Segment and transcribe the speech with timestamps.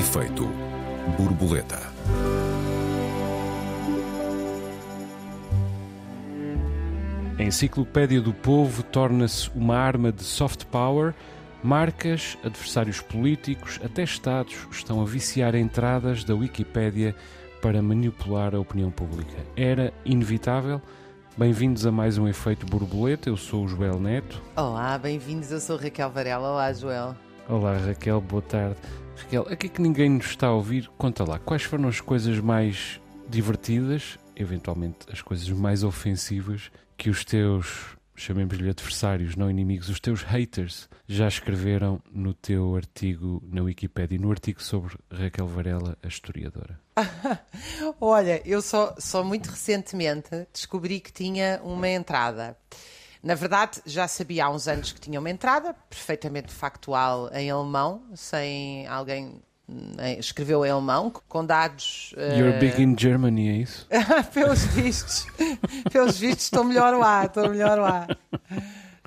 [0.00, 0.48] Efeito
[1.18, 1.78] borboleta.
[7.38, 11.12] A Enciclopédia do Povo torna-se uma arma de soft power.
[11.62, 17.14] Marcas, adversários políticos, até Estados estão a viciar entradas da Wikipédia
[17.60, 19.36] para manipular a opinião pública.
[19.54, 20.80] Era inevitável?
[21.36, 23.28] Bem-vindos a mais um Efeito Borboleta.
[23.28, 24.40] Eu sou o Joel Neto.
[24.56, 25.52] Olá, bem-vindos.
[25.52, 26.52] Eu sou Raquel Varela.
[26.52, 27.14] Olá, Joel.
[27.46, 28.18] Olá, Raquel.
[28.22, 28.76] Boa tarde.
[29.16, 33.00] Raquel, aqui que ninguém nos está a ouvir, conta lá, quais foram as coisas mais
[33.28, 40.22] divertidas, eventualmente as coisas mais ofensivas, que os teus, chamemos-lhe adversários, não inimigos, os teus
[40.22, 46.78] haters, já escreveram no teu artigo na Wikipédia, no artigo sobre Raquel Varela, a historiadora?
[48.00, 52.56] Olha, eu só, só muito recentemente descobri que tinha uma entrada.
[53.22, 58.02] Na verdade, já sabia há uns anos que tinha uma entrada perfeitamente factual em alemão,
[58.14, 59.42] sem alguém
[59.98, 62.14] eh, escreveu em alemão, com dados.
[62.16, 62.60] You're uh...
[62.60, 63.86] big in Germany, é isso?
[64.32, 65.26] pelos vistos,
[65.92, 68.08] pelos vistos, estou melhor lá, estou melhor lá.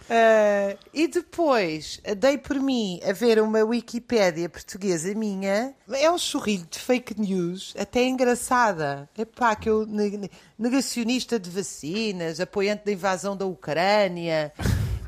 [0.04, 5.74] Uh, e depois dei por mim a ver uma Wikipédia portuguesa minha.
[5.92, 9.10] É um chorrilho de fake news, até engraçada.
[9.18, 9.88] Epá, que eu,
[10.58, 14.52] negacionista de vacinas, apoiante da invasão da Ucrânia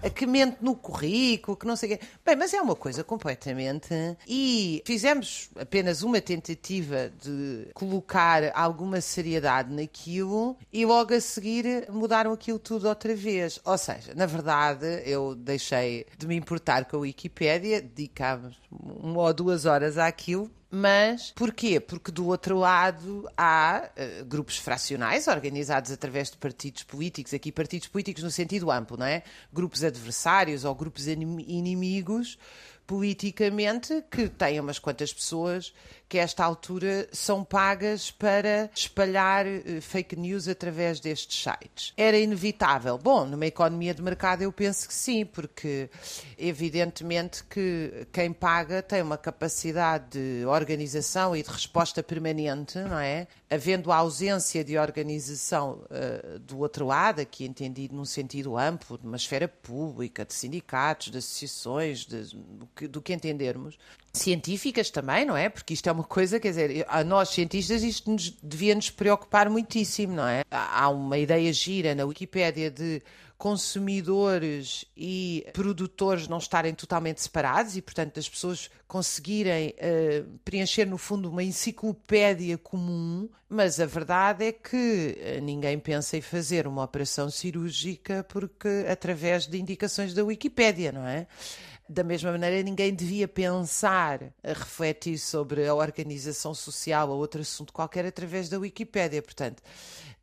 [0.09, 2.05] que mente no currículo, que não sei o quê.
[2.25, 3.93] Bem, mas é uma coisa completamente.
[4.27, 12.31] E fizemos apenas uma tentativa de colocar alguma seriedade naquilo e logo a seguir mudaram
[12.31, 13.59] aquilo tudo outra vez.
[13.63, 19.33] Ou seja, na verdade, eu deixei de me importar com a Wikipédia, dedicámos uma ou
[19.33, 21.79] duas horas àquilo mas porquê?
[21.79, 27.87] Porque do outro lado há uh, grupos fracionais organizados através de partidos políticos, aqui partidos
[27.87, 29.23] políticos no sentido amplo, não é?
[29.53, 32.37] Grupos adversários ou grupos inimigos
[32.85, 35.73] politicamente que têm umas quantas pessoas
[36.07, 41.93] que a esta altura são pagas para espalhar uh, fake news através destes sites.
[41.97, 42.97] Era inevitável?
[42.97, 45.89] Bom, numa economia de mercado eu penso que sim, porque
[46.37, 53.27] evidentemente que quem paga tem uma capacidade de organização e de resposta permanente, não é?
[53.49, 59.05] Havendo a ausência de organização uh, do outro lado, aqui entendido num sentido amplo, de
[59.05, 63.77] uma esfera pública, de sindicatos, de associações, de, do, que, do que entendermos,
[64.17, 65.49] científicas também, não é?
[65.49, 69.49] Porque isto é uma coisa, quer dizer, a nós cientistas isto nos, devia nos preocupar
[69.49, 70.43] muitíssimo, não é?
[70.49, 73.01] Há uma ideia gira na Wikipédia de
[73.37, 80.97] consumidores e produtores não estarem totalmente separados e, portanto, as pessoas conseguirem uh, preencher, no
[80.97, 86.83] fundo, uma enciclopédia comum, mas a verdade é que uh, ninguém pensa em fazer uma
[86.83, 91.27] operação cirúrgica porque através de indicações da Wikipédia, não é?
[91.87, 97.71] Da mesma maneira, ninguém devia pensar a refletir sobre a organização social ou outro assunto
[97.71, 99.21] qualquer através da Wikipédia.
[99.21, 99.61] Portanto,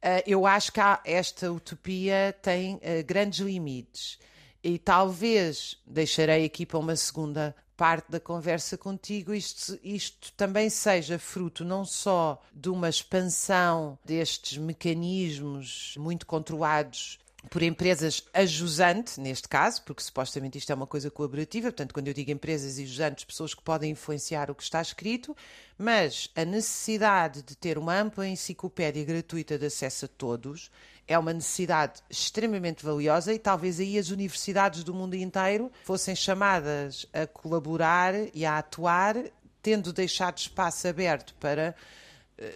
[0.00, 4.18] eh, eu acho que esta utopia tem eh, grandes limites.
[4.62, 11.18] E talvez deixarei aqui para uma segunda parte da conversa contigo, isto, isto também seja
[11.18, 17.18] fruto não só de uma expansão destes mecanismos muito controlados
[17.50, 22.14] por empresas ajusantes, neste caso, porque supostamente isto é uma coisa colaborativa, portanto, quando eu
[22.14, 25.36] digo empresas ajusantes, pessoas que podem influenciar o que está escrito,
[25.76, 30.70] mas a necessidade de ter uma ampla enciclopédia gratuita de acesso a todos
[31.06, 37.06] é uma necessidade extremamente valiosa e talvez aí as universidades do mundo inteiro fossem chamadas
[37.12, 39.16] a colaborar e a atuar,
[39.60, 41.74] tendo deixado espaço aberto para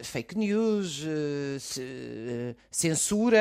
[0.02, 3.38] fake news, eh, eh, censura,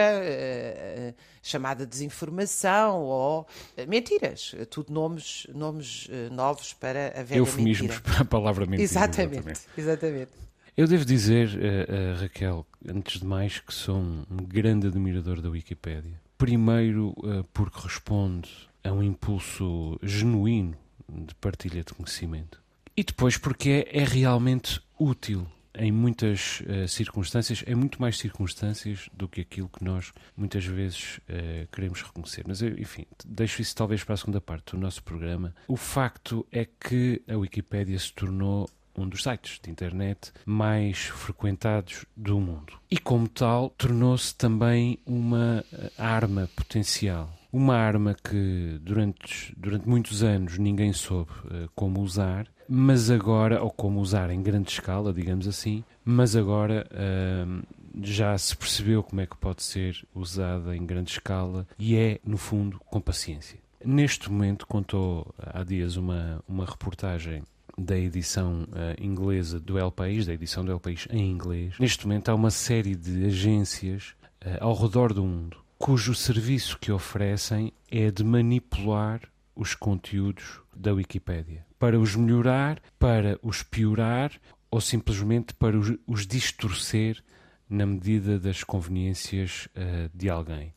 [1.41, 3.47] chamada desinformação ou
[3.87, 4.55] mentiras.
[4.69, 8.01] Tudo nomes, nomes novos para a velha Eufemismos mentira.
[8.01, 8.83] para a palavra mentira.
[8.83, 9.69] Exatamente, exatamente.
[9.77, 10.45] exatamente.
[10.77, 15.49] Eu devo dizer, uh, uh, Raquel, antes de mais, que sou um, grande admirador da
[15.49, 16.19] Wikipédia.
[16.37, 18.49] Primeiro, uh, porque responde
[18.83, 20.75] a um impulso genuíno
[21.07, 22.61] de partilha de conhecimento.
[22.97, 29.09] E depois, porque é, é realmente útil em muitas uh, circunstâncias, em muito mais circunstâncias
[29.13, 32.43] do que aquilo que nós muitas vezes uh, queremos reconhecer.
[32.47, 35.53] Mas, eu, enfim, deixo isso talvez para a segunda parte do nosso programa.
[35.67, 38.69] O facto é que a Wikipédia se tornou
[39.01, 42.73] um dos sites de internet mais frequentados do mundo.
[42.89, 47.29] E, como tal, tornou-se também uma eh, arma potencial.
[47.51, 53.69] Uma arma que durante, durante muitos anos ninguém soube uh, como usar mas agora, ou
[53.69, 57.63] como usar em grande escala, digamos assim, mas agora uh,
[58.01, 62.37] já se percebeu como é que pode ser usada em grande escala e é, no
[62.37, 63.59] fundo, com paciência.
[63.83, 67.43] Neste momento, contou há dias uma, uma reportagem
[67.77, 71.75] da edição uh, inglesa do El País, da edição do El País em inglês.
[71.79, 76.91] Neste momento há uma série de agências uh, ao redor do mundo cujo serviço que
[76.91, 79.21] oferecem é de manipular
[79.55, 84.31] os conteúdos da Wikipédia para os melhorar, para os piorar
[84.71, 87.23] ou simplesmente para os, os distorcer
[87.69, 90.73] na medida das conveniências uh, de alguém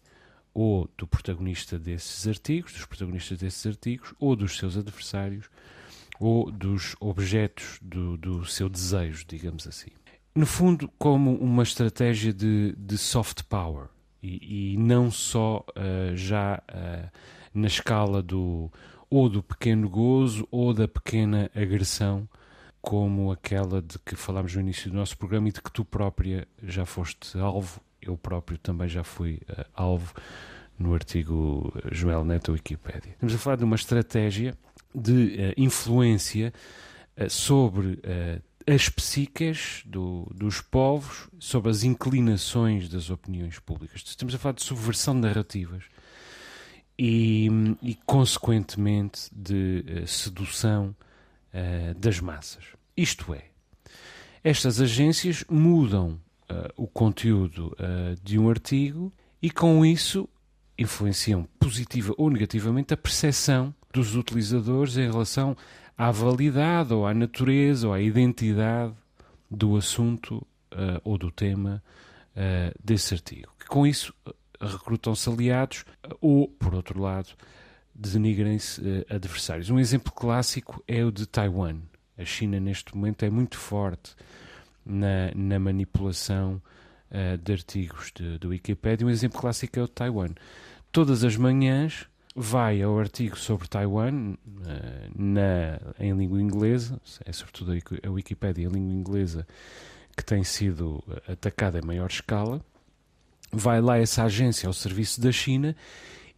[0.52, 5.48] ou do protagonista desses artigos, dos protagonistas desses artigos, ou dos seus adversários,
[6.18, 9.90] ou dos objetos do, do seu desejo, digamos assim.
[10.34, 13.88] No fundo, como uma estratégia de, de soft power,
[14.22, 17.10] e, e não só uh, já uh,
[17.54, 18.70] na escala do
[19.10, 22.28] ou do pequeno gozo ou da pequena agressão,
[22.80, 26.46] como aquela de que falámos no início do nosso programa e de que tu própria
[26.62, 30.14] já foste alvo, eu próprio também já fui uh, alvo
[30.78, 33.12] no artigo Joel Neto Wikipédia.
[33.12, 34.56] Estamos a falar de uma estratégia
[34.94, 36.52] de uh, influência
[37.16, 44.02] uh, sobre uh, as psiques do, dos povos, sobre as inclinações das opiniões públicas.
[44.04, 45.84] Estamos a falar de subversão de narrativas
[46.98, 47.48] e,
[47.80, 50.94] e consequentemente, de sedução
[51.96, 52.62] das massas.
[52.94, 53.44] Isto é,
[54.44, 56.20] estas agências mudam
[56.76, 57.74] o conteúdo
[58.22, 60.28] de um artigo e, com isso,
[60.78, 65.56] influenciam positiva ou negativamente a percepção dos utilizadores em relação
[65.96, 68.94] à validade ou à natureza ou à identidade
[69.50, 70.36] do assunto
[70.72, 71.82] uh, ou do tema
[72.36, 73.52] uh, desse artigo.
[73.68, 74.14] Com isso,
[74.60, 75.84] recrutam-se aliados
[76.20, 77.30] ou, por outro lado,
[77.92, 79.68] denigrem-se uh, adversários.
[79.68, 81.78] Um exemplo clássico é o de Taiwan.
[82.16, 84.14] A China, neste momento, é muito forte
[84.84, 86.60] na, na manipulação
[87.42, 89.06] de artigos de Wikipedia.
[89.06, 90.34] Um exemplo clássico é o de Taiwan
[90.92, 92.06] todas as manhãs
[92.40, 98.70] vai ao artigo sobre Taiwan eh, na, em língua inglesa, é sobretudo a Wikipédia em
[98.70, 99.46] língua inglesa
[100.16, 102.64] que tem sido atacada em maior escala,
[103.52, 105.74] vai lá essa agência ao serviço da China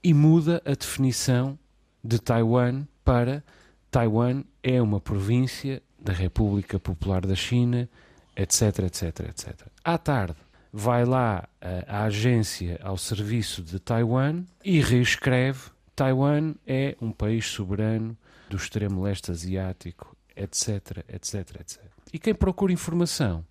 [0.02, 1.58] e muda a definição
[2.02, 3.44] de Taiwan para
[3.90, 7.88] Taiwan é uma província da República Popular da China,
[8.34, 9.66] etc, etc, etc.
[9.84, 10.36] À tarde,
[10.72, 15.60] vai lá a, a agência ao serviço de Taiwan e reescreve
[16.00, 18.16] Taiwan é um país soberano
[18.48, 21.78] do extremo leste asiático, etc, etc, etc.
[22.10, 23.44] E quem procura informação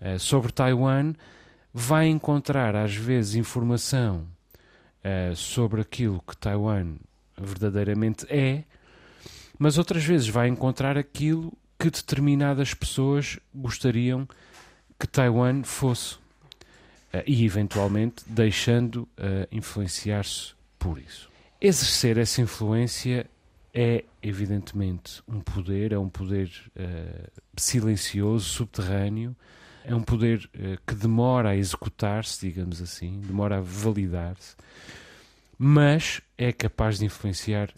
[0.00, 1.14] uh, sobre Taiwan
[1.72, 4.26] vai encontrar, às vezes, informação
[5.04, 6.96] uh, sobre aquilo que Taiwan
[7.40, 8.64] verdadeiramente é,
[9.56, 14.28] mas outras vezes vai encontrar aquilo que determinadas pessoas gostariam
[14.98, 16.18] que Taiwan fosse.
[17.12, 21.29] Eh, e, eventualmente, deixando uh, influenciar-se por isso.
[21.60, 23.28] Exercer essa influência
[23.74, 29.36] é, evidentemente, um poder, é um poder uh, silencioso, subterrâneo,
[29.84, 34.56] é um poder uh, que demora a executar-se, digamos assim, demora a validar-se,
[35.58, 37.68] mas é capaz de influenciar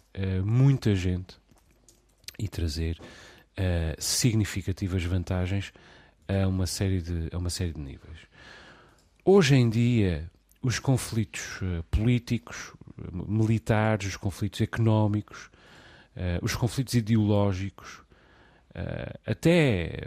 [0.45, 1.37] muita gente
[2.39, 2.97] e trazer
[3.99, 5.73] significativas vantagens
[6.29, 8.19] a uma série de, a uma série de níveis.
[9.25, 10.31] Hoje em dia,
[10.63, 12.73] os conflitos uh, políticos,
[13.13, 15.51] militares, os conflitos económicos,
[16.17, 18.01] uh, os conflitos ideológicos,
[18.71, 19.99] uh, até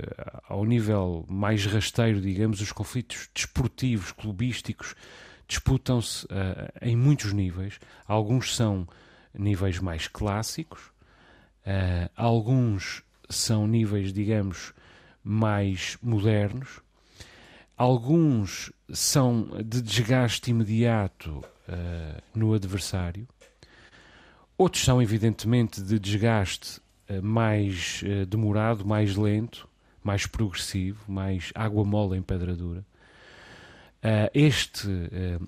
[0.48, 4.96] ao nível mais rasteiro, digamos, os conflitos desportivos, clubísticos,
[5.48, 6.28] disputam-se
[6.82, 7.80] em muitos níveis.
[8.08, 8.88] Alguns são
[9.32, 10.92] níveis mais clássicos,
[12.16, 14.74] alguns são níveis, digamos,
[15.24, 16.82] mais modernos
[17.78, 23.28] Alguns são de desgaste imediato uh, no adversário,
[24.58, 26.80] outros são, evidentemente, de desgaste
[27.10, 29.68] uh, mais uh, demorado, mais lento,
[30.04, 32.86] mais progressivo, mais água mole em pedra dura.
[34.36, 34.88] este,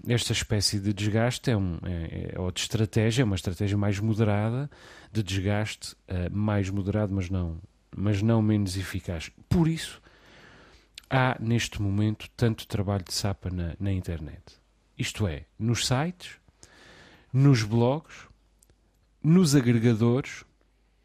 [0.07, 3.99] esta espécie de desgaste é, um, é, é, ou de estratégia, é uma estratégia mais
[3.99, 4.67] moderada,
[5.13, 5.95] de desgaste
[6.31, 7.61] mais moderado, mas não,
[7.95, 9.29] mas não menos eficaz.
[9.47, 10.01] Por isso,
[11.07, 14.41] há neste momento tanto trabalho de sapa na, na internet.
[14.97, 16.39] Isto é, nos sites,
[17.31, 18.27] nos blogs,
[19.23, 20.43] nos agregadores,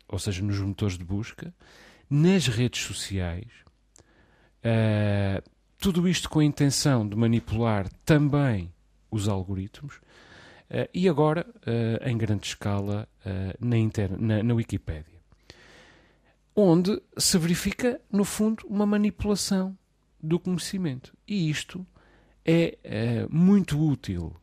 [0.09, 1.53] ou seja, nos motores de busca,
[2.09, 3.49] nas redes sociais,
[4.65, 5.43] uh,
[5.79, 8.73] tudo isto com a intenção de manipular também
[9.11, 13.09] os algoritmos uh, e agora uh, em grande escala
[13.61, 13.77] na,
[14.19, 15.21] na, na Wikipédia,
[16.55, 19.77] onde se verifica, no fundo, uma manipulação
[20.21, 21.17] do conhecimento.
[21.27, 21.87] E isto
[22.45, 24.35] é, é muito útil,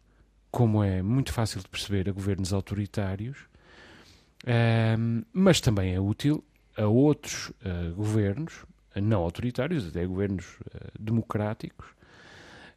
[0.52, 3.38] como é muito fácil de perceber, a governos autoritários,
[4.46, 6.44] ehm, mas também é útil
[6.78, 8.66] a outros uh, governos,
[8.96, 11.88] não autoritários, até governos uh, democráticos,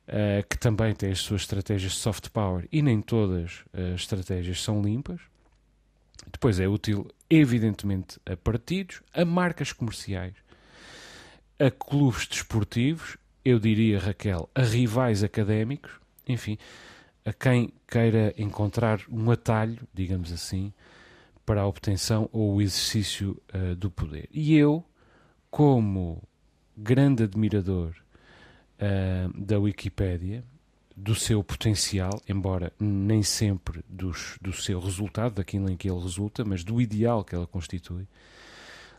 [0.09, 4.61] uh, que também têm as suas estratégias de soft power e nem todas as estratégias
[4.61, 5.21] são limpas.
[6.31, 10.35] Depois é útil, evidentemente, a partidos, a marcas comerciais,
[11.59, 15.93] a clubes desportivos, eu diria, Raquel, a rivais académicos,
[16.29, 16.57] enfim,
[17.25, 20.73] a quem queira encontrar um atalho, digamos assim,
[21.45, 24.29] para a obtenção ou o exercício uh, do poder.
[24.33, 24.85] E eu,
[25.51, 26.23] como
[26.77, 27.95] grande admirador
[28.79, 30.45] uh, da Wikipédia,
[30.97, 36.45] do seu potencial, embora nem sempre dos, do seu resultado, daquilo em que ele resulta,
[36.45, 38.07] mas do ideal que ela constitui,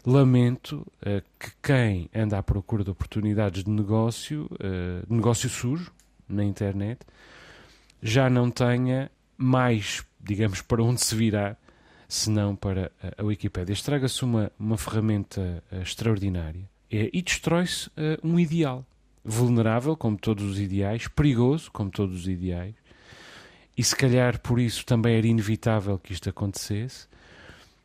[0.06, 5.92] lamento uh, que quem anda à procura de oportunidades de negócio, uh, de negócio sujo
[6.28, 7.00] na internet,
[8.02, 11.58] já não tenha mais, digamos, para onde se virar,
[12.08, 13.74] senão para a Wikipédia.
[13.74, 17.90] Estraga-se uma, uma ferramenta uh, extraordinária e destrói-se
[18.24, 18.86] um ideal
[19.26, 22.76] vulnerável, como todos os ideais, perigoso, como todos os ideais,
[23.76, 27.08] e se calhar por isso também era inevitável que isto acontecesse,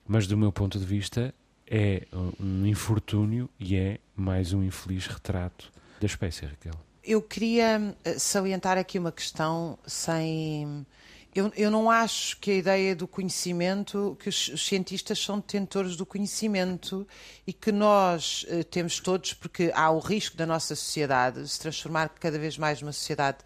[0.06, 1.34] mas do meu ponto de vista
[1.70, 2.06] é
[2.40, 5.70] um infortúnio e é mais um infeliz retrato
[6.00, 6.74] da espécie, Raquel.
[7.04, 10.86] Eu queria eh, salientar aqui uma questão sem.
[11.34, 16.04] Eu, eu não acho que a ideia do conhecimento, que os, cientistas são detentores do
[16.04, 17.06] conhecimento
[17.46, 22.08] e que nós uh, temos todos, porque há o risco da nossa sociedade se transformar
[22.08, 23.38] cada vez mais numa sociedade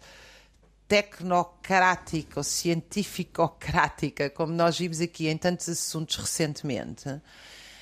[0.87, 7.21] tecnocrática ou cientificocrática, como nós vimos aqui em tantos assuntos recentemente.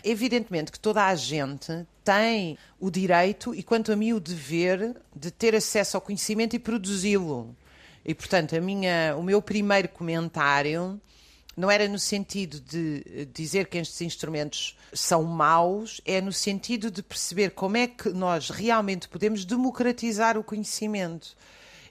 [0.04, 5.32] Evidentemente que toda a gente tem o direito e, quanto a mim, o dever de
[5.32, 7.56] ter acesso ao conhecimento e produzi-lo.
[8.04, 11.00] E, portanto, a minha, o meu primeiro comentário
[11.56, 17.04] não era no sentido de dizer que estes instrumentos são maus, é no sentido de
[17.04, 21.36] perceber como é que nós realmente podemos democratizar o conhecimento.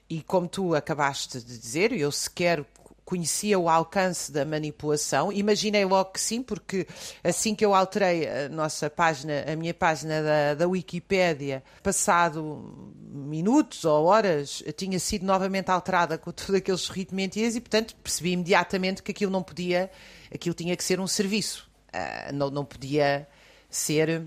[0.09, 2.65] E como tu acabaste de dizer, eu sequer
[3.11, 5.33] conhecia o alcance da manipulação.
[5.33, 6.87] Imaginei logo que sim, porque
[7.21, 13.83] assim que eu alterei a nossa página, a minha página da, da Wikipédia, passado minutos
[13.83, 19.11] ou horas, tinha sido novamente alterada com todos aqueles ritmentias e, portanto, percebi imediatamente que
[19.11, 19.91] aquilo não podia,
[20.33, 23.27] aquilo tinha que ser um serviço, uh, não, não podia
[23.69, 24.23] ser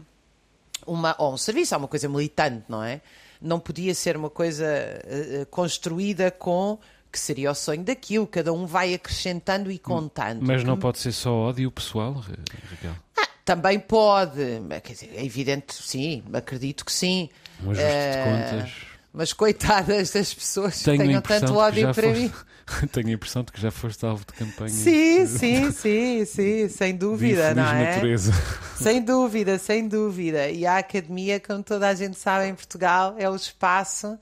[0.86, 3.00] uma, ou um serviço, é uma coisa militante, não é?
[3.40, 6.78] Não podia ser uma coisa uh, construída com
[7.14, 10.44] que seria o sonho daquilo, cada um vai acrescentando e contando.
[10.44, 12.92] Mas não pode ser só ódio pessoal, Raquel?
[13.16, 17.30] Ah, também pode, quer dizer, é evidente, sim, acredito que sim.
[17.62, 18.72] Um ajuste uh, de eh, contas.
[19.12, 22.32] Mas coitadas das pessoas que tenham tanto ódio para foste, mim.
[22.90, 24.70] Tenho a impressão de que já foste alvo de campanha.
[24.70, 27.94] Sim, sim, sim, sim, sem dúvida, não é?
[27.94, 28.32] natureza.
[28.74, 30.50] Sem dúvida, sem dúvida.
[30.50, 34.18] E a academia, como toda a gente sabe em Portugal, é o espaço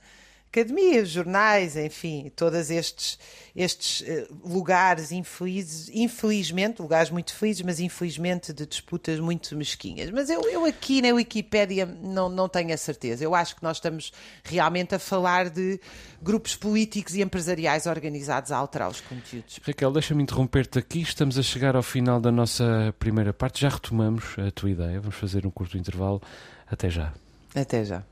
[0.53, 3.17] academias, jornais, enfim, todos estes,
[3.55, 10.11] estes uh, lugares infelizes, infelizmente, lugares muito felizes, mas infelizmente de disputas muito mesquinhas.
[10.11, 13.23] Mas eu, eu aqui na Wikipédia não, não tenho a certeza.
[13.23, 15.79] Eu acho que nós estamos realmente a falar de
[16.21, 19.59] grupos políticos e empresariais organizados a alterar os conteúdos.
[19.63, 21.01] Raquel, deixa-me interromper-te aqui.
[21.01, 23.61] Estamos a chegar ao final da nossa primeira parte.
[23.61, 25.01] Já retomamos a tua ideia.
[25.01, 26.21] Vamos fazer um curto intervalo.
[26.69, 27.11] Até já.
[27.55, 28.03] Até já.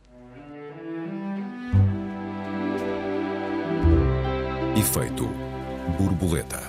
[4.75, 5.28] Efeito
[6.00, 6.62] borboleta.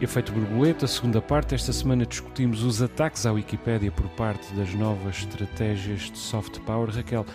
[0.00, 1.54] Efeito borboleta, segunda parte.
[1.54, 6.88] Esta semana discutimos os ataques à Wikipédia por parte das novas estratégias de soft power.
[6.88, 7.26] Raquel,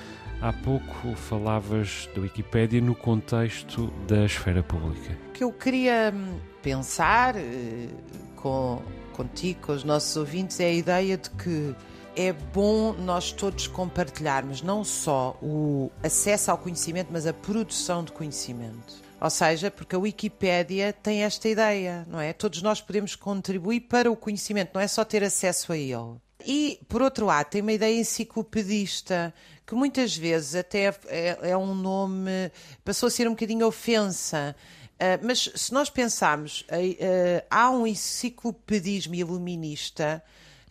[0.42, 5.16] há pouco falavas da Wikipédia no contexto da esfera pública.
[5.30, 7.88] O que eu queria hum, pensar eh,
[8.36, 8.82] com,
[9.14, 11.76] contigo, com os nossos ouvintes, é a ideia de que
[12.18, 18.12] é bom nós todos compartilharmos não só o acesso ao conhecimento, mas a produção de
[18.12, 19.06] conhecimento.
[19.22, 22.34] Ou seja, porque a Wikipédia tem esta ideia, não é?
[22.34, 26.16] Todos nós podemos contribuir para o conhecimento, não é só ter acesso a ele.
[26.44, 29.32] E, por outro lado, tem uma ideia enciclopedista,
[29.66, 32.52] que muitas vezes até é, é um nome,
[32.84, 34.56] passou a ser um bocadinho ofensa.
[34.96, 40.24] Uh, mas se nós pensarmos, uh, uh, há um enciclopedismo iluminista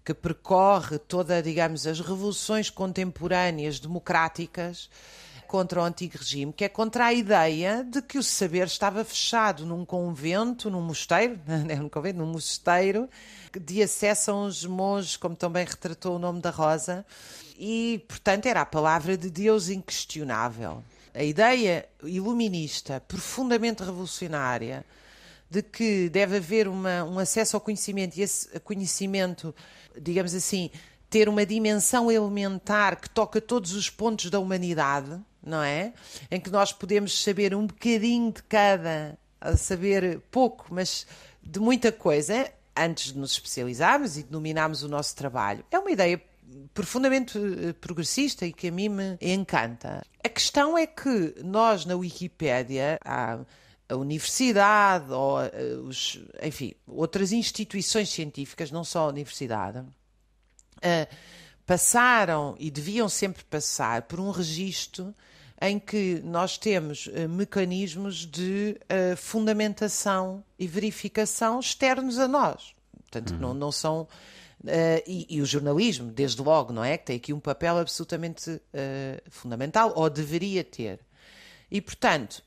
[0.06, 4.88] que percorre toda, digamos, as revoluções contemporâneas democráticas
[5.48, 9.66] contra o antigo regime, que é contra a ideia de que o saber estava fechado
[9.66, 13.10] num convento, num mosteiro, não é num convento, num mosteiro,
[13.60, 17.04] de acesso a uns monges, como também retratou o nome da Rosa,
[17.58, 20.84] e, portanto, era a palavra de Deus inquestionável.
[21.12, 24.84] A ideia iluminista, profundamente revolucionária,
[25.50, 29.54] de que deve haver uma, um acesso ao conhecimento e esse conhecimento,
[30.00, 30.70] digamos assim,
[31.08, 35.92] ter uma dimensão elementar que toca todos os pontos da humanidade, não é?
[36.30, 39.16] Em que nós podemos saber um bocadinho de cada,
[39.56, 41.06] saber pouco, mas
[41.42, 45.64] de muita coisa, antes de nos especializarmos e de dominarmos o nosso trabalho.
[45.70, 46.20] É uma ideia
[46.74, 50.04] profundamente eh, progressista e que a mim me encanta.
[50.22, 53.38] A questão é que nós na Wikipédia há
[53.88, 55.50] a universidade ou eh,
[55.85, 61.16] os, enfim, outras instituições científicas, não só a universidade, uh,
[61.64, 65.14] passaram e deviam sempre passar por um registro
[65.61, 72.75] em que nós temos uh, mecanismos de uh, fundamentação e verificação externos a nós.
[73.02, 73.38] Portanto, uhum.
[73.38, 74.09] não, não são.
[74.62, 76.99] Uh, e, e, o jornalismo, desde logo, não é?
[76.99, 78.61] Que tem aqui um papel absolutamente
[79.31, 81.00] fundamental, ou deveria ter.
[81.70, 82.42] E, portanto,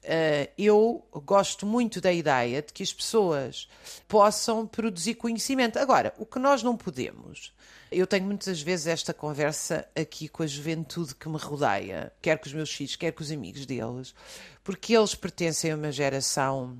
[0.57, 3.67] eu gosto muito da ideia de que as pessoas
[4.07, 5.77] possam produzir conhecimento.
[5.77, 7.53] Agora, o que nós não podemos
[7.91, 12.45] eu tenho muitas vezes esta conversa aqui com a juventude que me rodeia, quer com
[12.45, 14.13] os meus filhos, quer com os amigos deles,
[14.63, 16.77] porque eles pertencem a uma geração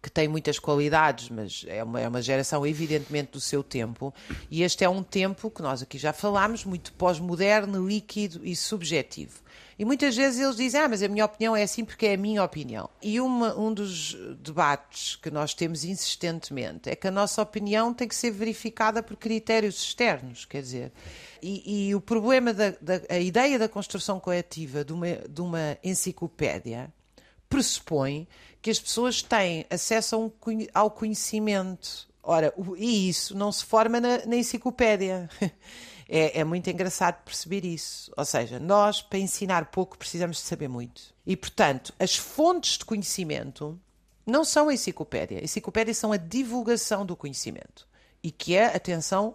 [0.00, 4.14] que tem muitas qualidades, mas é uma, é uma geração evidentemente do seu tempo,
[4.50, 9.40] e este é um tempo que nós aqui já falámos, muito pós-moderno, líquido e subjetivo.
[9.78, 12.16] E muitas vezes eles dizem, ah, mas a minha opinião é assim porque é a
[12.16, 12.90] minha opinião.
[13.00, 18.08] E uma, um dos debates que nós temos insistentemente é que a nossa opinião tem
[18.08, 20.92] que ser verificada por critérios externos, quer dizer.
[21.40, 25.78] E, e o problema da, da a ideia da construção coletiva de uma, de uma
[25.84, 26.92] enciclopédia
[27.48, 28.26] pressupõe
[28.60, 30.30] que as pessoas têm acesso um,
[30.74, 32.08] ao conhecimento.
[32.22, 35.28] Ora, e isso não se forma na, na enciclopédia.
[36.10, 38.10] É, é, muito engraçado perceber isso.
[38.16, 41.14] Ou seja, nós, para ensinar pouco, precisamos de saber muito.
[41.26, 43.78] E, portanto, as fontes de conhecimento
[44.24, 45.38] não são a enciclopédia.
[45.38, 47.86] A enciclopédia são a divulgação do conhecimento.
[48.22, 49.34] E que é, atenção,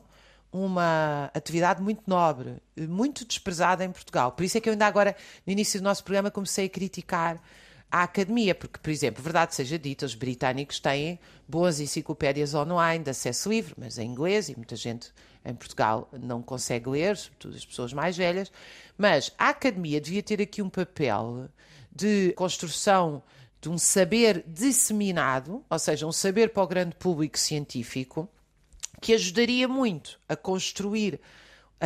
[0.51, 4.31] uma atividade muito nobre, muito desprezada em Portugal.
[4.31, 7.41] Por isso é que eu ainda agora, no início do nosso programa, comecei a criticar
[7.93, 13.11] a academia, porque, por exemplo, verdade seja dita, os britânicos têm boas enciclopédias online de
[13.11, 15.13] acesso livre, mas em inglês, e muita gente
[15.45, 18.51] em Portugal não consegue ler, sobretudo as pessoas mais velhas,
[18.97, 21.47] mas a academia devia ter aqui um papel
[21.95, 23.21] de construção
[23.61, 28.27] de um saber disseminado, ou seja, um saber para o grande público científico,
[28.99, 31.21] que ajudaria muito a construir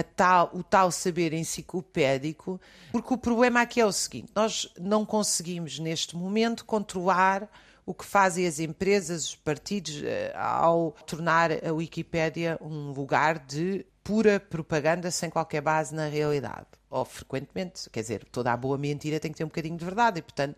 [0.03, 2.59] tal, o tal saber enciclopédico,
[2.91, 7.49] porque o problema aqui é o seguinte: nós não conseguimos neste momento controlar
[7.85, 13.85] o que fazem as empresas, os partidos, eh, ao tornar a Wikipédia um lugar de
[14.03, 16.67] pura propaganda sem qualquer base na realidade.
[16.89, 20.19] Ou frequentemente, quer dizer, toda a boa mentira tem que ter um bocadinho de verdade
[20.19, 20.57] e, portanto,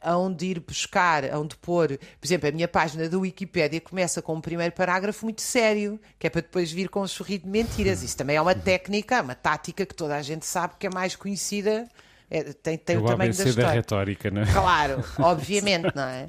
[0.00, 1.98] aonde ir buscar, aonde pôr.
[1.98, 6.26] Por exemplo, a minha página da Wikipédia começa com um primeiro parágrafo muito sério, que
[6.26, 8.02] é para depois vir com um sorriso de mentiras.
[8.02, 11.14] Isso também é uma técnica, uma tática que toda a gente sabe que é mais
[11.16, 11.88] conhecida
[12.30, 13.68] é, tem, tem o, o tamanho da história.
[13.68, 14.46] da retórica, não é?
[14.46, 16.28] Claro, obviamente, não é?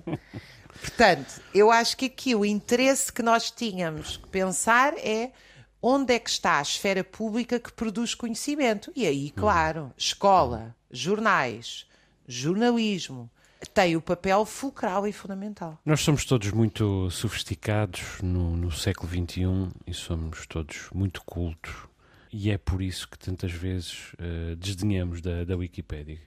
[0.79, 5.31] Portanto, eu acho que aqui o interesse que nós tínhamos que pensar é
[5.79, 8.91] onde é que está a esfera pública que produz conhecimento.
[8.95, 11.85] E aí, claro, escola, jornais,
[12.27, 13.29] jornalismo,
[13.73, 15.79] tem o papel fulcral e fundamental.
[15.85, 21.91] Nós somos todos muito sofisticados no, no século XXI e somos todos muito cultos
[22.33, 26.19] e é por isso que tantas vezes uh, desdenhamos da, da Wikipédia.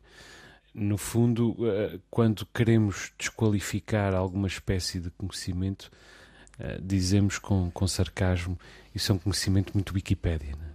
[0.74, 5.90] No fundo, uh, quando queremos desqualificar alguma espécie de conhecimento,
[6.58, 8.58] uh, dizemos com, com sarcasmo
[8.94, 10.70] isso é um conhecimento muito Wikipédia, né?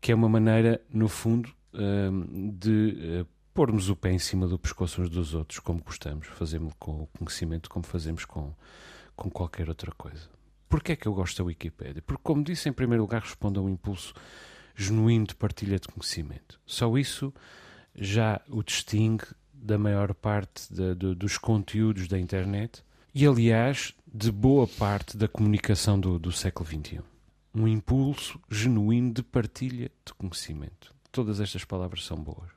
[0.00, 3.24] que é uma maneira, no fundo, de
[3.56, 7.06] pormos o pé em cima do pescoço uns dos outros, como gostamos, fazemos com o
[7.06, 8.52] conhecimento como fazemos com,
[9.16, 10.28] com qualquer outra coisa.
[10.68, 12.02] Porquê é que eu gosto da Wikipédia?
[12.02, 14.12] Porque, como disse, em primeiro lugar responde a um impulso
[14.74, 16.60] genuíno de partilha de conhecimento.
[16.66, 17.32] Só isso
[17.94, 24.30] já o distingue da maior parte de, de, dos conteúdos da internet e, aliás, de
[24.30, 27.00] boa parte da comunicação do, do século XXI.
[27.54, 30.94] Um impulso genuíno de partilha de conhecimento.
[31.10, 32.55] Todas estas palavras são boas.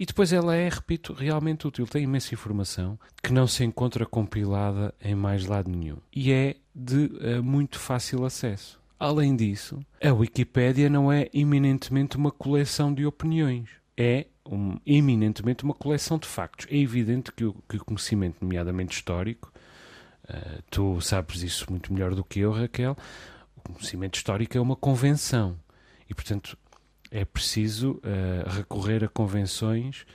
[0.00, 1.86] E depois ela é, repito, realmente útil.
[1.86, 5.98] Tem imensa informação que não se encontra compilada em mais lado nenhum.
[6.10, 8.80] E é de uh, muito fácil acesso.
[8.98, 13.68] Além disso, a Wikipédia não é eminentemente uma coleção de opiniões.
[13.94, 16.66] É um, eminentemente uma coleção de factos.
[16.70, 19.52] É evidente que o, que o conhecimento, nomeadamente histórico,
[20.24, 22.96] uh, tu sabes isso muito melhor do que eu, Raquel,
[23.54, 25.58] o conhecimento histórico é uma convenção.
[26.08, 26.56] E, portanto,
[27.10, 30.06] é preciso uh, recorrer a convenções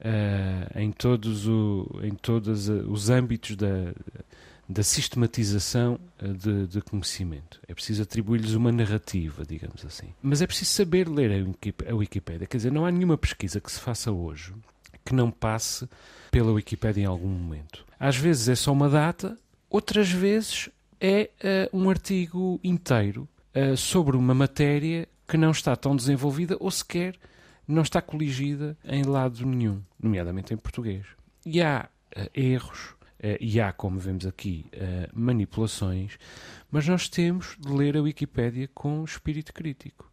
[0.00, 3.92] uh, em todos, o, em todos os âmbitos da,
[4.68, 7.60] da sistematização de, de, conhecimento.
[7.66, 10.14] É preciso atribuir-lhes uma narrativa, digamos assim.
[10.22, 11.44] Mas é preciso saber ler
[11.88, 12.46] a Wikipédia.
[12.46, 14.54] Quer dizer, não há nenhuma pesquisa que se faça hoje
[15.04, 15.88] que não passe
[16.30, 17.84] pela Wikipédia em algum momento.
[17.98, 19.38] Às vezes é só uma data,
[19.70, 20.68] outras vezes
[21.00, 21.30] é
[21.72, 23.28] uh, um artigo inteiro
[23.76, 27.14] sobre uma matéria que não está tão desenvolvida ou sequer
[27.66, 31.04] não está coligida em lado nenhum, nomeadamente em português.
[31.44, 32.94] E há uh, erros,
[33.40, 34.70] e há, como vemos aqui,
[35.12, 36.16] manipulações,
[36.70, 40.08] mas nós temos de ler a Wikipédia com espírito crítico,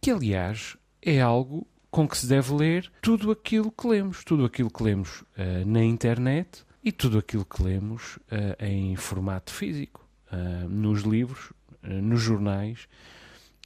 [0.00, 4.70] que aliás é algo com que se deve ler tudo aquilo que lemos, tudo aquilo
[4.70, 5.24] que lemos
[5.66, 12.00] na internet e tudo aquilo que lemos uh, em formato físico, uh, nos livros, uh,
[12.02, 12.88] nos jornais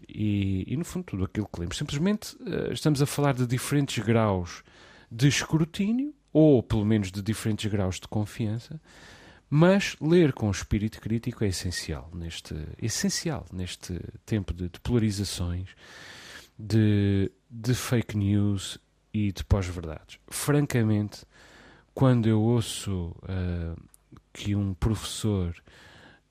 [0.08, 1.76] e, e, no fundo, tudo aquilo que lemos.
[1.76, 2.36] Simplesmente
[2.70, 4.62] estamos a falar de diferentes graus
[5.10, 8.80] de escrutínio, ou pelo menos de diferentes graus de confiança,
[9.50, 15.68] mas ler com espírito crítico é essencial neste, essencial neste tempo de, de polarizações,
[16.58, 18.78] de, de fake news
[19.12, 20.18] e de pós-verdades.
[20.26, 21.26] Francamente,
[21.92, 23.78] quando eu ouço uh,
[24.32, 25.54] que um professor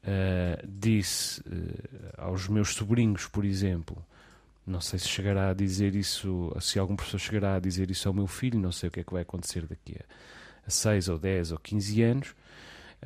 [0.03, 4.03] uh, disse uh, aos meus sobrinhos, por exemplo,
[4.65, 8.13] não sei se chegará a dizer isso, se algum professor chegará a dizer isso ao
[8.13, 10.05] meu filho, não sei o que é que vai acontecer daqui a,
[10.67, 12.35] a 6 ou 10 ou 15 anos,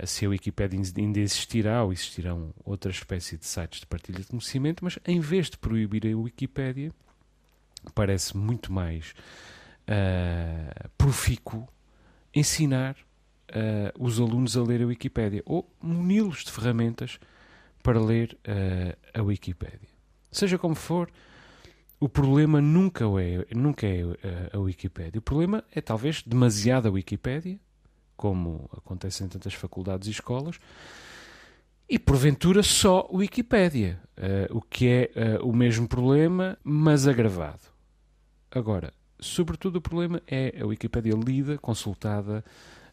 [0.04, 4.84] se a Wikipédia ainda existirá ou existirão outra espécie de sites de partilha de conhecimento,
[4.84, 6.92] mas em vez de proibir a Wikipédia,
[7.94, 9.14] parece muito mais
[9.88, 11.68] uh, profícuo
[12.34, 12.98] ensinar
[13.56, 17.20] uh, os alunos a ler a Wikipédia ou muni-los de ferramentas
[17.82, 19.90] para ler uh, a Wikipédia.
[20.32, 21.10] Seja como for,
[22.00, 24.16] o problema nunca é, nunca é uh,
[24.54, 25.20] a Wikipédia.
[25.20, 27.60] O problema é talvez demasiada Wikipédia,
[28.18, 30.60] como acontece em tantas faculdades e escolas,
[31.88, 37.62] e porventura só Wikipédia, uh, o que é uh, o mesmo problema, mas agravado.
[38.52, 42.44] Agora, sobretudo o problema é a Wikipédia lida, consultada,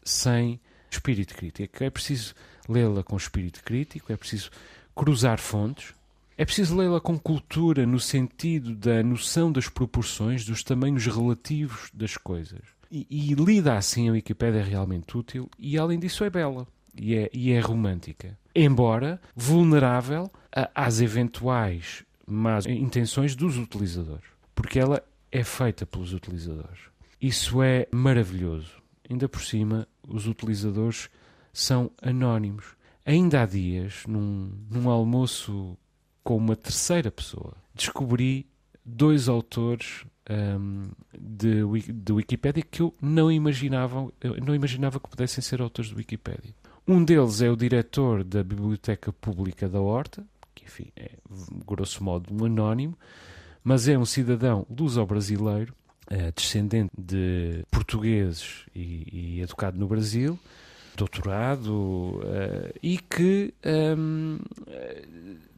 [0.05, 1.83] sem espírito crítico.
[1.83, 2.33] É preciso
[2.67, 4.49] lê-la com espírito crítico, é preciso
[4.95, 5.93] cruzar fontes,
[6.37, 12.17] é preciso lê-la com cultura no sentido da noção das proporções, dos tamanhos relativos das
[12.17, 12.61] coisas.
[12.91, 17.15] E, e lida assim a Wikipédia é realmente útil e, além disso, é bela e
[17.15, 18.37] é, e é romântica.
[18.55, 24.25] Embora vulnerável a, às eventuais más intenções dos utilizadores.
[24.55, 26.79] Porque ela é feita pelos utilizadores.
[27.21, 28.71] Isso é maravilhoso.
[29.09, 31.09] Ainda por cima, os utilizadores
[31.51, 32.65] são anónimos.
[33.05, 35.77] Ainda há dias, num, num almoço
[36.23, 38.47] com uma terceira pessoa, descobri
[38.85, 40.89] dois autores um,
[41.19, 45.97] de, de Wikipédia que eu não imaginava, eu não imaginava que pudessem ser autores de
[45.97, 46.55] Wikipédia.
[46.87, 51.11] Um deles é o diretor da Biblioteca Pública da Horta, que enfim é,
[51.65, 52.97] grosso modo, um anónimo,
[53.63, 55.73] mas é um cidadão luso-brasileiro,
[56.35, 60.39] descendente de portugueses e, e, educado no Brasil,
[60.95, 63.53] doutorado, uh, e que
[63.97, 64.37] um,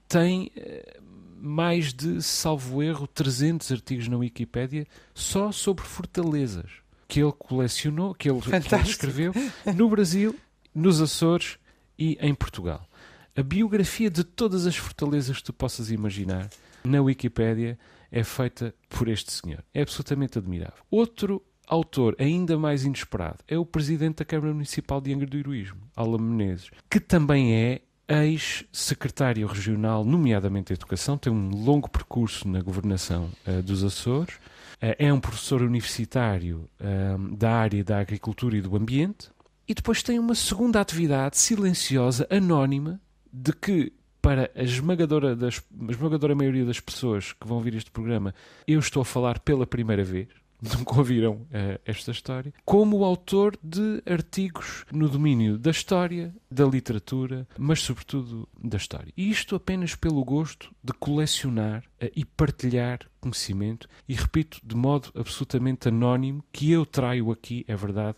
[0.07, 0.99] tem eh,
[1.41, 6.71] mais de, salvo erro, 300 artigos na Wikipédia só sobre fortalezas
[7.07, 9.33] que ele colecionou, que ele, que ele escreveu
[9.75, 10.35] no Brasil,
[10.73, 11.57] nos Açores
[11.97, 12.87] e em Portugal.
[13.35, 16.49] A biografia de todas as fortalezas que tu possas imaginar
[16.83, 17.77] na Wikipédia
[18.11, 19.63] é feita por este senhor.
[19.73, 20.83] É absolutamente admirável.
[20.89, 25.81] Outro autor ainda mais inesperado é o presidente da Câmara Municipal de Angra do Heroísmo,
[25.95, 32.61] Alan Menezes, que também é ex-secretário regional, nomeadamente de Educação, tem um longo percurso na
[32.61, 38.61] governação uh, dos Açores, uh, é um professor universitário uh, da área da agricultura e
[38.61, 39.29] do ambiente,
[39.67, 43.01] e depois tem uma segunda atividade silenciosa, anónima,
[43.33, 43.91] de que
[44.25, 48.33] para a esmagadora, das, a esmagadora maioria das pessoas que vão ouvir este programa,
[48.67, 50.29] eu estou a falar pela primeira vez,
[50.75, 57.47] nunca ouviram uh, esta história, como autor de artigos no domínio da história, da literatura,
[57.55, 59.13] mas sobretudo da história.
[59.15, 65.11] E isto apenas pelo gosto de colecionar uh, e partilhar conhecimento, e repito, de modo
[65.13, 68.17] absolutamente anónimo, que eu traio aqui, é verdade,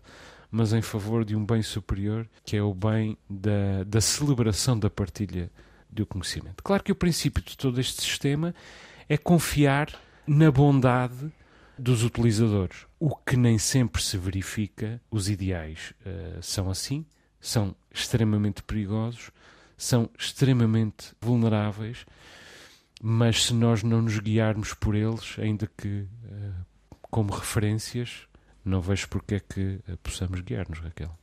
[0.50, 4.90] mas em favor de um bem superior, que é o bem da, da celebração da
[4.90, 5.52] partilha
[5.90, 6.64] do conhecimento.
[6.64, 8.54] Claro que o princípio de todo este sistema
[9.08, 9.90] é confiar
[10.26, 11.32] na bondade
[11.78, 15.00] dos utilizadores, o que nem sempre se verifica.
[15.12, 17.06] Os ideais uh, são assim,
[17.40, 19.32] são extremamente perigosos,
[19.78, 22.06] são extremamente vulneráveis,
[23.02, 26.66] mas se nós não nos guiarmos por eles, ainda que uh,
[27.10, 28.28] como referências,
[28.66, 31.18] não vejo porque é que uh, possamos guiar-nos, Raquel.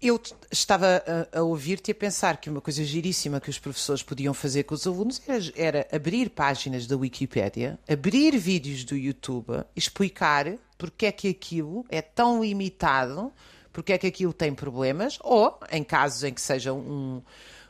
[0.00, 4.00] Eu estava a, a ouvir-te e a pensar que uma coisa giríssima que os professores
[4.00, 9.64] podiam fazer com os alunos era, era abrir páginas da Wikipédia, abrir vídeos do YouTube,
[9.74, 13.32] explicar porque é que aquilo é tão limitado,
[13.72, 17.20] porque é que aquilo tem problemas, ou, em casos em que seja um,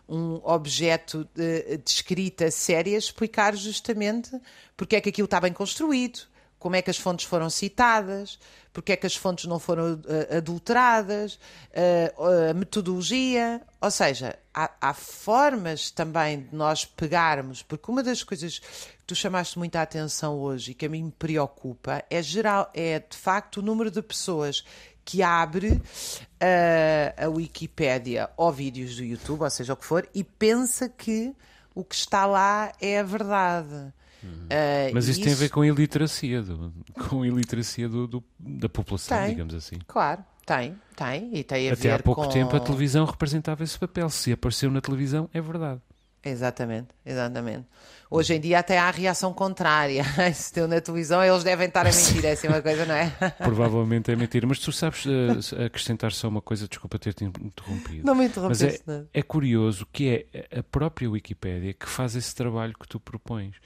[0.06, 4.30] um objeto de, de escrita séria, explicar justamente
[4.76, 6.20] porque é que aquilo está bem construído,
[6.59, 8.38] como é que as fontes foram citadas,
[8.73, 13.61] porque é que as fontes não foram uh, adulteradas, uh, a metodologia.
[13.81, 19.14] Ou seja, há, há, formas também de nós pegarmos, porque uma das coisas que tu
[19.14, 23.59] chamaste muita atenção hoje e que a mim me preocupa é, geral, é de facto
[23.59, 24.64] o número de pessoas
[25.05, 30.23] que abre uh, a Wikipédia ou vídeos do YouTube, ou seja o que for, e
[30.23, 31.35] pensa que
[31.75, 33.92] o que está lá é a verdade.
[34.24, 36.72] Uh, Mas isso, isso, tem a ver com a iliteracia, do,
[37.09, 39.76] com a iliteracia do, do, da população, tem, digamos assim.
[39.87, 41.31] Claro, tem, tem.
[41.33, 42.28] E tem a Até ver há pouco com...
[42.28, 44.09] tempo a televisão representava esse papel.
[44.11, 45.81] Se apareceu na televisão, é verdade.
[46.24, 47.66] Exatamente, exatamente.
[48.11, 50.02] Hoje em dia até há a reação contrária.
[50.35, 53.11] Se deu na televisão, eles devem estar a mentir, é assim uma coisa, não é?
[53.38, 54.46] Provavelmente é mentira.
[54.46, 58.04] Mas tu sabes uh, acrescentar só uma coisa, desculpa ter-te interrompido.
[58.04, 58.83] Não me interrompeste.
[58.87, 62.98] Mas é, é curioso que é a própria Wikipédia que faz esse trabalho que tu
[62.98, 63.57] propões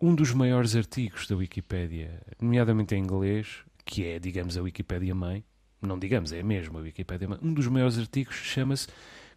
[0.00, 5.44] um dos maiores artigos da Wikipédia, nomeadamente em inglês, que é, digamos, a Wikipédia mãe,
[5.82, 8.88] não digamos, é mesmo a Wikipédia mãe, um dos maiores artigos chama-se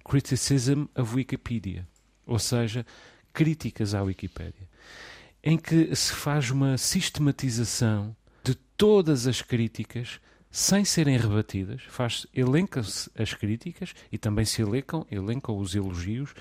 [0.05, 1.87] Criticism of Wikipedia,
[2.25, 2.85] ou seja,
[3.33, 4.69] críticas à Wikipédia,
[5.43, 13.09] em que se faz uma sistematização de todas as críticas sem serem rebatidas, faz, elenca-se
[13.17, 16.33] as críticas e também se elencam, elencam os elogios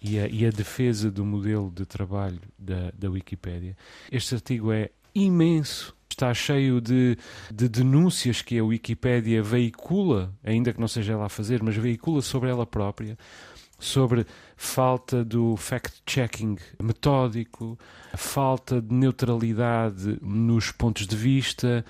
[0.00, 3.76] e a, e a defesa do modelo de trabalho da, da Wikipédia.
[4.10, 5.94] Este artigo é imenso.
[6.08, 7.16] Está cheio de,
[7.52, 12.20] de denúncias que a Wikipédia veicula, ainda que não seja ela a fazer, mas veicula
[12.20, 13.16] sobre ela própria,
[13.78, 17.78] sobre falta do fact-checking metódico,
[18.14, 21.84] falta de neutralidade nos pontos de vista,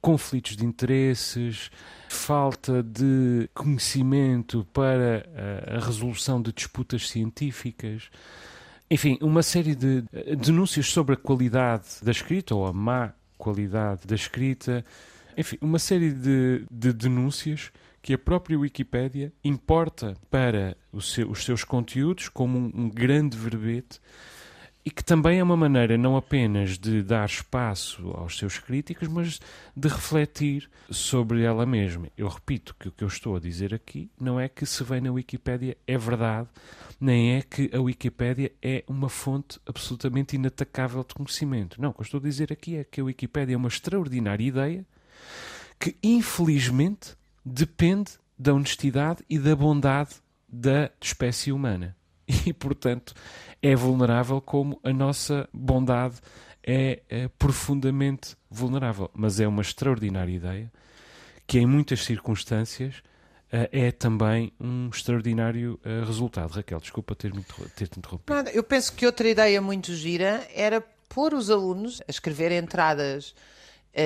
[0.00, 1.70] conflitos de interesses,
[2.08, 5.26] falta de conhecimento para
[5.66, 8.10] a, resolução de disputas científicas.
[8.90, 10.02] Enfim, uma série de
[10.36, 14.84] denúncias sobre a qualidade da escrita ou a má qualidade da escrita.
[15.36, 21.64] Enfim, uma série de, de denúncias que a própria Wikipédia importa para seu, os seus
[21.64, 24.00] conteúdos como um, um grande verbete
[24.88, 29.38] e que também é uma maneira não apenas de dar espaço aos seus críticos, mas
[29.76, 32.08] de refletir sobre ela mesma.
[32.16, 35.02] Eu repito que o que eu estou a dizer aqui não é que se vem
[35.02, 36.48] na Wikipédia é verdade,
[36.98, 41.78] nem é que a Wikipédia é uma fonte absolutamente inatacável de conhecimento.
[41.78, 44.42] Não, o que eu estou a dizer aqui é que a Wikipédia é uma extraordinária
[44.42, 44.86] ideia
[45.78, 50.14] que, infelizmente, depende da honestidade e da bondade
[50.48, 51.94] da espécie humana.
[52.46, 53.14] E, portanto,
[53.62, 56.16] é vulnerável como a nossa bondade
[56.62, 59.10] é, é profundamente vulnerável.
[59.14, 60.72] Mas é uma extraordinária ideia
[61.46, 62.96] que, em muitas circunstâncias,
[63.52, 66.52] uh, é também um extraordinário uh, resultado.
[66.52, 67.44] Raquel, desculpa ter-me
[67.74, 68.34] ter interrompido.
[68.34, 73.34] Nada, eu penso que outra ideia muito gira era pôr os alunos a escrever entradas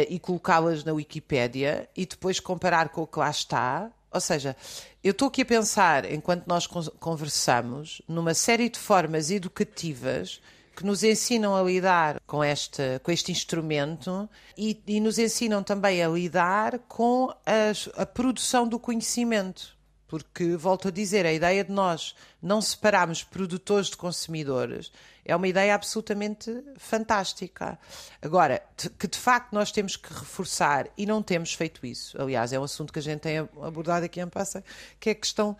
[0.08, 4.54] e colocá-las na Wikipédia e depois comparar com o que lá está ou seja,
[5.02, 10.40] eu estou aqui a pensar, enquanto nós conversamos, numa série de formas educativas
[10.76, 16.02] que nos ensinam a lidar com este, com este instrumento e, e nos ensinam também
[16.02, 19.76] a lidar com as, a produção do conhecimento.
[20.06, 24.92] Porque, volto a dizer, a ideia de nós não separarmos produtores de consumidores
[25.24, 27.78] é uma ideia absolutamente fantástica.
[28.20, 28.62] Agora,
[28.98, 32.20] que de facto nós temos que reforçar e não temos feito isso.
[32.20, 34.64] Aliás, é um assunto que a gente tem abordado aqui em Passa,
[34.98, 35.56] que é a questão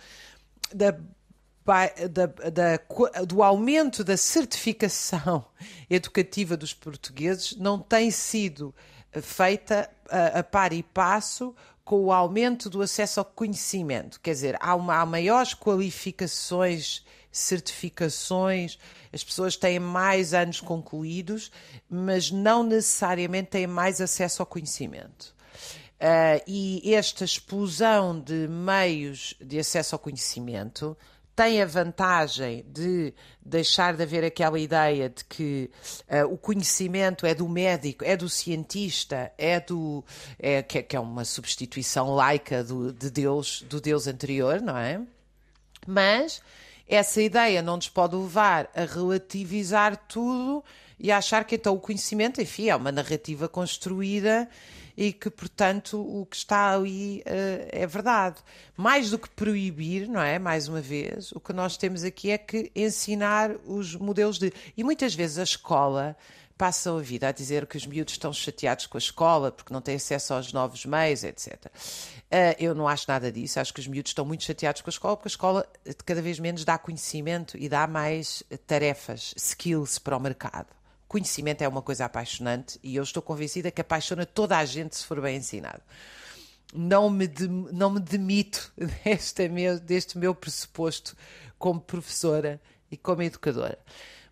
[0.75, 0.97] da
[1.65, 5.45] da, da, do aumento da certificação
[5.89, 8.75] educativa dos portugueses não tem sido
[9.23, 14.21] feita a, a par e passo com o aumento do acesso ao conhecimento.
[14.21, 18.79] Quer dizer, há, uma, há maiores qualificações, certificações,
[19.13, 21.51] as pessoas têm mais anos concluídos,
[21.89, 25.35] mas não necessariamente têm mais acesso ao conhecimento.
[26.03, 30.97] Uh, e esta explosão de meios de acesso ao conhecimento
[31.35, 35.71] tem a vantagem de deixar de haver aquela ideia de que
[36.11, 40.05] uh, o conhecimento é do médico, é do cientista, é do
[40.39, 45.01] é, que, que é uma substituição laica do, de Deus, do Deus anterior, não é?
[45.87, 46.43] Mas
[46.89, 50.65] essa ideia não nos pode levar a relativizar tudo
[50.99, 54.49] e a achar que então o conhecimento, enfim, é uma narrativa construída
[54.97, 58.37] e que, portanto, o que está ali uh, é verdade.
[58.77, 60.39] Mais do que proibir, não é?
[60.39, 64.53] Mais uma vez, o que nós temos aqui é que ensinar os modelos de.
[64.77, 66.17] E muitas vezes a escola
[66.63, 69.81] passam a vida a dizer que os miúdos estão chateados com a escola porque não
[69.81, 71.67] têm acesso aos novos meios, etc.
[72.31, 73.59] Eh, eu não acho nada disso.
[73.59, 75.67] Acho que os miúdos estão muito chateados com a escola porque a escola
[76.07, 80.69] cada vez menos dá conhecimento e dá mais tarefas, skills para o mercado.
[81.09, 85.05] Conhecimento é uma coisa apaixonante e eu estou convencida que apaixona toda a gente se
[85.05, 85.83] for bem ensinado.
[86.73, 88.73] Não me, de, não me demito
[89.05, 91.17] deste meu, deste meu pressuposto
[91.59, 93.81] como professora e como educadora.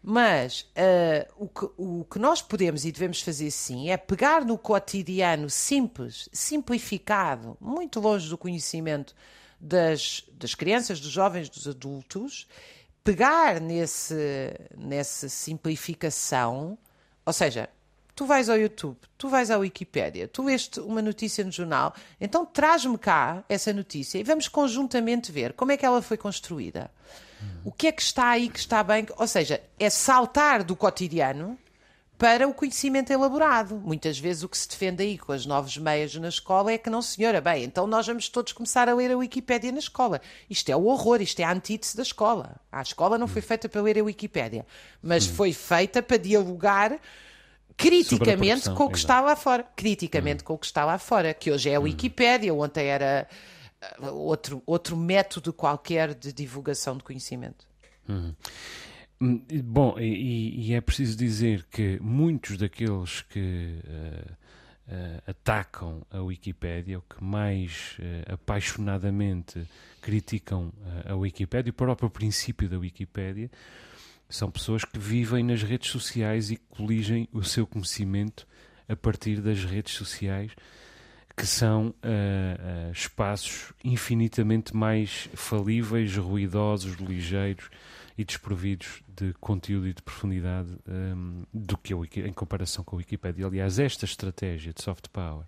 [0.03, 4.57] Mas uh, o, que, o que nós podemos e devemos fazer sim é pegar no
[4.57, 9.15] cotidiano simples, simplificado, muito longe do conhecimento
[9.61, 12.49] das, das crianças, dos jovens, dos adultos,
[13.05, 16.79] pegar nesse, nessa simplificação,
[17.27, 17.69] ou seja,
[18.15, 22.47] tu vais ao YouTube, tu vais à Wikipédia, tu veste uma notícia no jornal, então
[22.47, 26.91] traz-me cá essa notícia e vamos conjuntamente ver como é que ela foi construída.
[27.65, 29.07] O que é que está aí que está bem?
[29.17, 31.59] Ou seja, é saltar do cotidiano
[32.21, 33.77] para o conhecimento elaborado.
[33.83, 36.91] Muitas vezes o que se defende aí com as novos meias na escola é que
[36.91, 40.21] não, senhora, bem, então nós vamos todos começar a ler a Wikipédia na escola.
[40.49, 42.57] Isto é o horror, isto é a antítese da escola.
[42.71, 44.67] A escola não foi feita para ler a Wikipédia,
[45.03, 45.33] mas hum.
[45.33, 47.01] foi feita para dialogar
[47.75, 49.65] criticamente com o que está lá fora.
[49.75, 50.47] Criticamente hum.
[50.49, 51.85] com o que está lá fora, que hoje é a hum.
[51.85, 53.27] Wikipédia, ontem era
[54.13, 57.67] outro, outro método qualquer de divulgação de conhecimento.
[58.09, 58.35] Uhum.
[59.65, 66.97] Bom, e, e, é preciso dizer que muitos daqueles que uh, uh, atacam a Wikipédia,
[66.97, 69.63] ou que mais uh, apaixonadamente
[70.01, 70.73] criticam
[71.05, 73.51] a Wikipédia, o próprio princípio da Wikipédia,
[74.27, 78.47] são pessoas que vivem nas redes sociais e coligem o seu conhecimento
[78.89, 80.53] a partir das redes sociais
[81.37, 87.71] que são uh, uh, espaços infinitamente mais falíveis, ruidosos, ligeiros
[88.17, 92.85] e desprovidos de conteúdo e de profundidade um, ehm, do que a Wiki, em comparação
[92.85, 93.47] com a Wikipédia.
[93.47, 95.47] Aliás, esta estratégia de soft power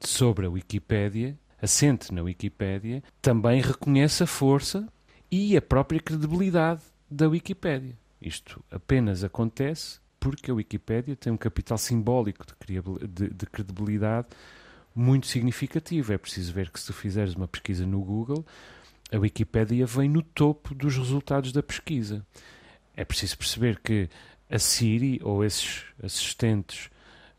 [0.00, 4.88] sobre a Wikipédia, assente na Wikipédia, também reconhece a força
[5.30, 7.98] e a própria credibilidade da Wikipédia.
[8.20, 14.28] Isto apenas acontece porque a Wikipédia tem um capital simbólico de, de, de credibilidade
[14.94, 16.12] muito significativo.
[16.12, 18.44] É preciso ver que se tu fizeres uma pesquisa no Google,
[19.12, 22.24] a Wikipédia vem no topo dos resultados da pesquisa.
[22.96, 24.08] É preciso perceber que
[24.48, 26.90] a Siri ou esses assistentes,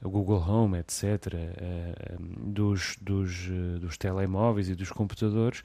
[0.02, 5.62] Google Home, etc., eh, dos, dos, eh, dos telemóveis e dos computadores,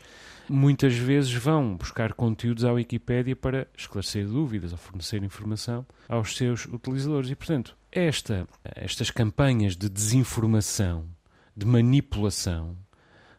[0.49, 6.66] muitas vezes vão buscar conteúdos à Wikipédia para esclarecer dúvidas ou fornecer informação aos seus
[6.66, 7.31] utilizadores.
[7.31, 11.16] E, portanto, esta, estas campanhas de desinformação
[11.57, 12.77] de manipulação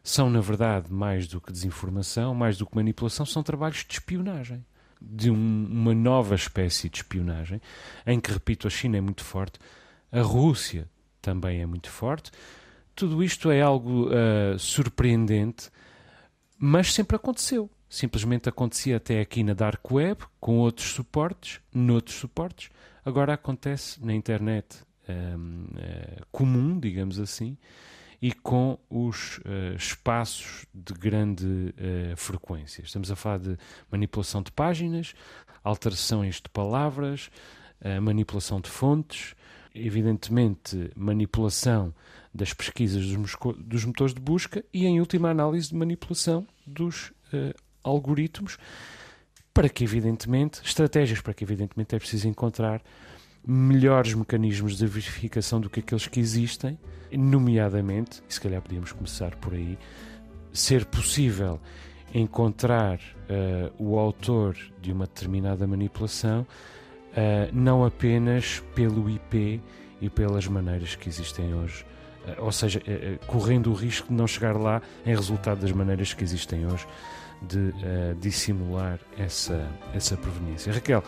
[0.02, 4.64] são, na verdade, mais do que desinformação, mais do que manipulação, são trabalhos de espionagem.
[5.00, 7.60] De um, uma nova espécie de espionagem,
[8.04, 9.60] em que, repito, a China é muito forte,
[10.10, 10.88] a Rússia
[11.20, 12.32] também é muito forte.
[12.96, 15.70] Tudo isto é algo uh, surpreendente,
[16.58, 17.70] mas sempre aconteceu.
[17.88, 22.70] Simplesmente acontecia até aqui na Dark Web, com outros suportes, noutros suportes.
[23.04, 27.56] Agora acontece na internet um, uh, eh, comum, digamos assim,
[28.20, 32.82] e com os uh, espaços de grande uh, frequência.
[32.82, 33.56] Estamos a falar de
[33.90, 35.14] manipulação de páginas,
[35.62, 37.30] alterações de palavras,
[37.80, 39.34] uh, manipulação de fontes,
[39.74, 41.94] evidentemente manipulação
[42.34, 47.12] das pesquisas dos, dos, motores de busca e, em última análise, de manipulação dos
[47.82, 48.58] algoritmos,
[49.54, 52.82] para que, evidentemente, estratégias para que, evidentemente, é preciso encontrar
[53.50, 56.78] melhores mecanismos de verificação do que aqueles que existem,
[57.10, 59.78] nomeadamente, e se calhar podíamos começar por aí,
[60.52, 61.58] ser possível
[62.12, 69.62] encontrar uh, o autor de uma determinada manipulação uh, não apenas pelo IP
[70.00, 71.86] e pelas maneiras que existem hoje,
[72.26, 72.82] uh, ou seja,
[73.26, 76.86] correndo o risco de não chegar lá em resultado das maneiras que existem hoje
[77.40, 77.72] de
[78.20, 80.72] dissimular essa, essa proveniência.
[80.72, 81.04] Raquel,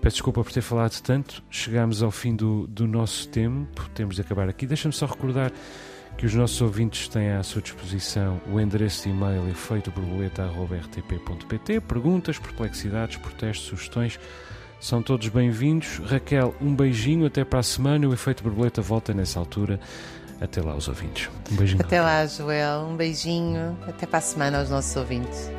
[0.00, 1.42] Peço desculpa por ter falado tanto.
[1.50, 3.90] Chegamos ao fim do, do nosso tempo.
[3.94, 4.66] Temos de acabar aqui.
[4.66, 5.52] Deixa-me só recordar
[6.16, 11.80] que os nossos ouvintes têm à sua disposição o endereço de e-mail efeitoborboleta.rtp.pt.
[11.80, 14.18] Perguntas, perplexidades, protestos, sugestões
[14.80, 15.98] são todos bem-vindos.
[15.98, 17.26] Raquel, um beijinho.
[17.26, 18.08] Até para a semana.
[18.08, 19.78] O Efeito Borboleta volta nessa altura.
[20.40, 21.28] Até lá, os ouvintes.
[21.52, 21.82] Um beijinho.
[21.82, 22.88] Até lá, Joel.
[22.90, 23.76] Um beijinho.
[23.86, 25.50] Até para a semana aos nossos ouvintes.